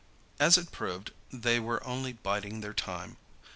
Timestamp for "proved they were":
0.71-1.85